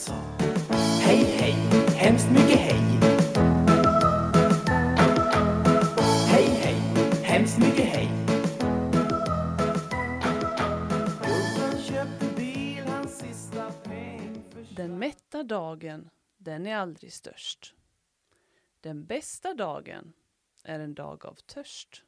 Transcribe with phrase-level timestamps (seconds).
[0.00, 0.14] sa
[1.00, 1.54] Hej, hej,
[1.96, 2.80] hemskt mycket hej.
[6.28, 6.74] Hej, hej,
[7.22, 8.08] hemskt mycket hej.
[14.76, 17.74] Den mätta dagen, den är aldrig störst.
[18.80, 20.12] Den bästa dagen
[20.64, 22.04] är en dag av törst.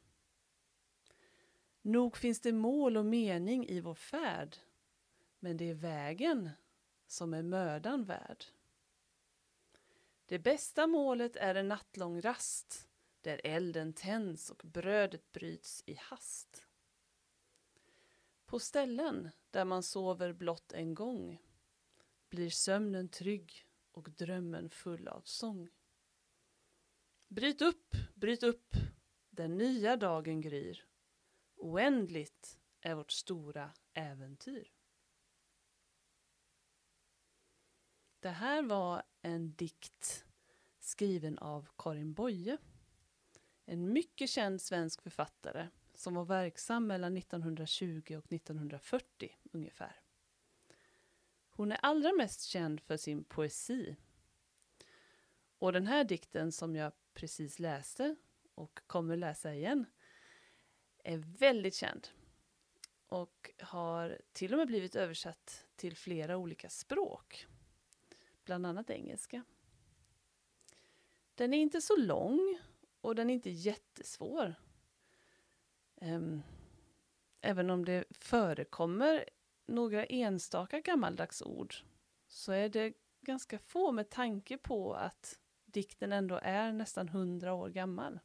[1.81, 4.57] Nog finns det mål och mening i vår färd,
[5.39, 6.49] men det är vägen
[7.13, 8.45] som är mödan värd.
[10.25, 12.87] Det bästa målet är en nattlång rast,
[13.21, 16.65] där elden tänds och brödet bryts i hast.
[18.45, 21.41] På ställen där man sover blott en gång
[22.29, 25.69] blir sömnen trygg och drömmen full av sång.
[27.27, 28.75] Bryt upp, bryt upp,
[29.29, 30.85] den nya dagen gryr.
[31.55, 34.71] Oändligt är vårt stora äventyr.
[38.23, 40.25] Det här var en dikt
[40.79, 42.57] skriven av Karin Boye.
[43.65, 50.01] En mycket känd svensk författare som var verksam mellan 1920 och 1940 ungefär.
[51.49, 53.95] Hon är allra mest känd för sin poesi.
[55.59, 58.15] Och den här dikten som jag precis läste
[58.55, 59.85] och kommer läsa igen
[61.03, 62.07] är väldigt känd
[63.07, 67.47] och har till och med blivit översatt till flera olika språk,
[68.45, 69.43] bland annat engelska.
[71.35, 72.59] Den är inte så lång
[73.01, 74.55] och den är inte jättesvår.
[76.01, 76.41] Um,
[77.45, 79.29] Även om det förekommer
[79.65, 81.75] några enstaka gammaldags ord
[82.27, 87.69] så är det ganska få med tanke på att dikten ändå är nästan hundra år
[87.69, 88.19] gammal.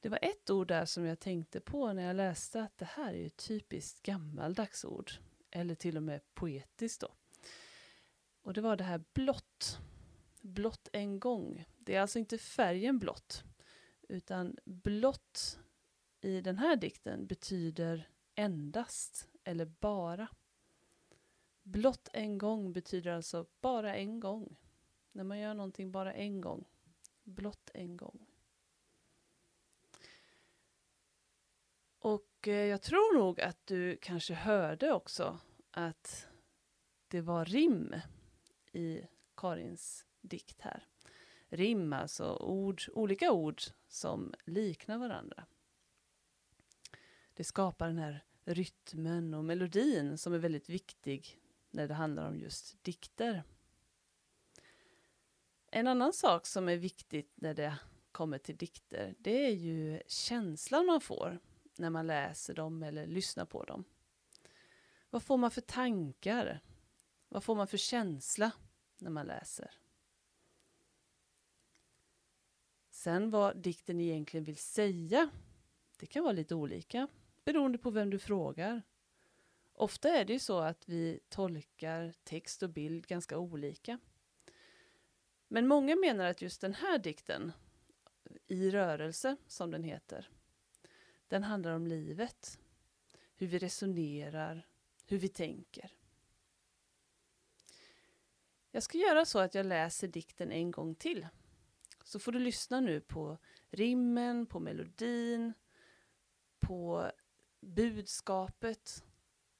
[0.00, 3.14] Det var ett ord där som jag tänkte på när jag läste att det här
[3.14, 5.10] är ju typiskt gammaldags ord.
[5.50, 7.14] Eller till och med poetiskt då.
[8.44, 9.78] Och det var det här blått.
[10.40, 11.64] Blått en gång.
[11.78, 13.44] Det är alltså inte färgen blått.
[14.08, 15.58] Utan blått
[16.20, 20.28] i den här dikten betyder endast eller bara.
[21.62, 24.56] Blott en gång betyder alltså bara en gång.
[25.12, 26.64] När man gör någonting bara en gång.
[27.22, 28.26] Blott en gång.
[31.98, 35.38] Och eh, jag tror nog att du kanske hörde också
[35.70, 36.26] att
[37.08, 37.94] det var rim
[38.74, 40.86] i Karins dikt här.
[41.48, 45.44] Rim, alltså ord, olika ord som liknar varandra.
[47.34, 51.40] Det skapar den här rytmen och melodin som är väldigt viktig
[51.70, 53.42] när det handlar om just dikter.
[55.70, 57.78] En annan sak som är viktigt när det
[58.12, 61.40] kommer till dikter, det är ju känslan man får
[61.76, 63.84] när man läser dem eller lyssnar på dem.
[65.10, 66.60] Vad får man för tankar?
[67.34, 68.52] Vad får man för känsla
[68.98, 69.70] när man läser?
[72.90, 75.30] Sen vad dikten egentligen vill säga,
[75.96, 77.08] det kan vara lite olika
[77.44, 78.82] beroende på vem du frågar.
[79.72, 83.98] Ofta är det ju så att vi tolkar text och bild ganska olika.
[85.48, 87.52] Men många menar att just den här dikten,
[88.46, 90.28] I rörelse som den heter,
[91.28, 92.58] den handlar om livet,
[93.36, 94.66] hur vi resonerar,
[95.06, 95.92] hur vi tänker.
[98.74, 101.26] Jag ska göra så att jag läser dikten en gång till.
[102.04, 103.38] Så får du lyssna nu på
[103.70, 105.52] rimmen, på melodin,
[106.58, 107.10] på
[107.60, 109.04] budskapet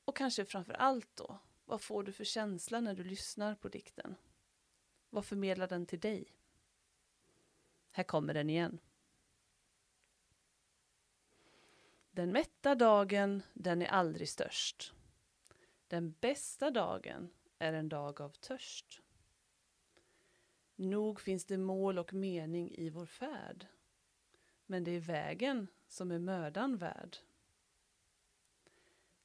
[0.05, 4.17] och kanske framför allt då, vad får du för känsla när du lyssnar på dikten?
[5.11, 6.37] Vad förmedlar den till dig?
[7.91, 8.79] Här kommer den igen.
[12.11, 14.95] Den mätta dagen, den är aldrig störst.
[15.89, 19.01] Den bästa dagen är en dag av törst.
[20.77, 23.67] Nog finns det mål och mening i vår färd,
[24.67, 27.17] men det är vägen som är mödan värd.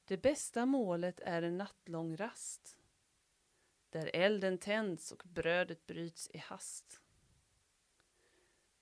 [0.04, 2.78] Det bästa målet är en nattlång rast,
[3.90, 7.00] där elden tänds och brödet bryts i hast.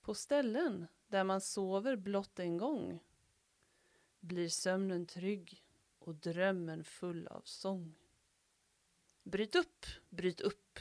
[0.00, 3.00] På ställen där man sover blott en gång
[4.20, 5.64] blir sömnen trygg
[5.98, 7.94] och drömmen full av sång.
[9.22, 10.78] Bryt upp, bryt upp,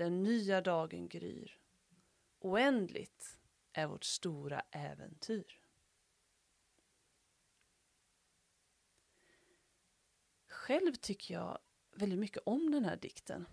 [0.00, 1.58] den nya dagen gryr.
[2.38, 3.38] Oändligt
[3.72, 5.60] är vårt stora äventyr.
[10.48, 11.58] Själv tycker jag
[11.94, 13.46] väldigt mycket om den här dikten.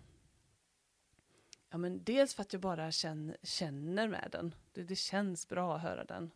[1.70, 4.54] Ja, men dels för att jag bara känner, med den.
[4.72, 6.30] Det, det känns bra att höra den.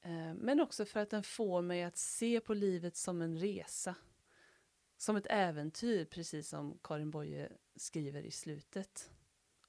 [0.00, 3.94] Eh, men också för att den får mig att se på livet som en resa.
[4.96, 9.10] Som ett äventyr, precis som Karin Boye skriver i slutet.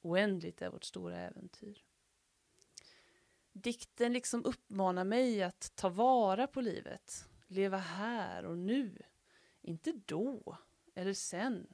[0.02, 1.84] Oändligt är vårt stora äventyr.
[3.52, 8.98] Dikten liksom uppmanar mig att ta vara på livet, leva här och nu,
[9.62, 10.58] inte då
[10.96, 11.68] eller sen.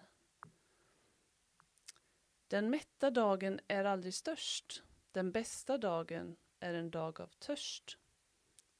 [2.48, 7.98] Den mätta dagen är aldrig störst, den bästa dagen är en dag av törst.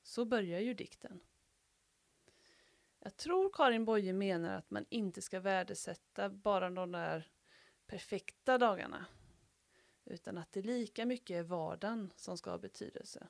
[0.04, 1.20] Så börjar ju dikten.
[3.04, 7.32] Jag tror Karin Boye menar att man inte ska värdesätta bara de där
[7.88, 9.06] perfekta dagarna.
[10.06, 13.28] Utan att det lika mycket är vardagen som ska ha betydelse.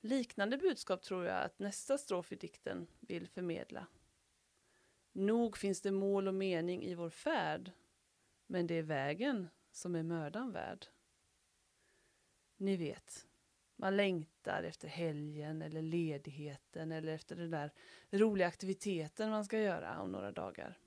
[0.00, 3.86] Liknande budskap tror jag att nästa strof i dikten vill förmedla.
[5.12, 7.72] Nog finns det mål och mening i vår färd,
[8.46, 10.86] men det är vägen som är mödan värd.
[12.56, 13.26] Ni vet,
[13.76, 17.72] man längtar efter helgen eller ledigheten eller efter den där
[18.10, 20.78] roliga aktiviteten man ska göra om några dagar.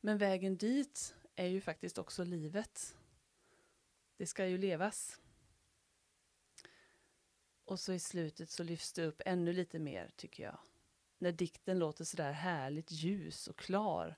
[0.00, 2.96] Men vägen dit är ju faktiskt också livet.
[4.16, 5.20] Det ska ju levas.
[7.64, 10.58] Och så i slutet så lyfts det upp ännu lite mer, tycker jag.
[11.18, 14.16] När dikten låter sådär härligt ljus och klar,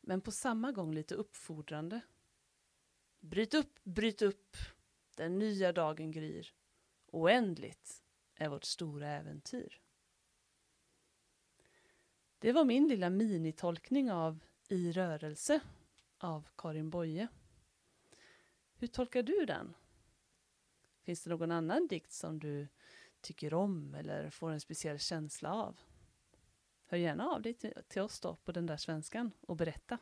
[0.00, 2.00] men på samma gång lite uppfordrande.
[3.20, 4.56] Bryt upp, bryt upp,
[5.18, 6.52] den nya dagen gryr.
[7.06, 8.02] Oändligt
[8.34, 9.80] är vårt stora äventyr.
[12.38, 15.60] Det var min lilla minitolkning av I rörelse
[16.18, 17.28] av Karin Boye.
[18.74, 19.74] Hur tolkar du den?
[21.02, 22.68] Finns det någon annan dikt som du
[23.20, 25.80] tycker om eller får en speciell känsla av?
[26.86, 27.54] Hör gärna av dig
[27.88, 29.98] till, oss då på den där svenskan och berätta.